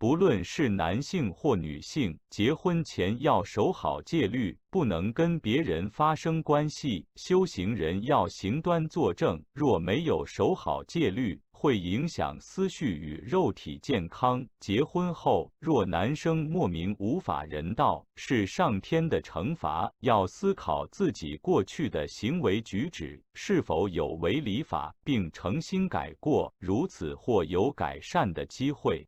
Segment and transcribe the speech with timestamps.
[0.00, 9.42] 不论是男性或女性结婚前要守好戒律不能跟别人发生关系修行人要行端作正。
[9.52, 14.46] 若没有守好戒律会影响思绪与肉体健康。
[14.60, 29.04] 结婚后若男生莫名无法人道是上天的惩罚要思考自己过去的行为举止是否有违礼法并诚心改过如此或有改善的机会。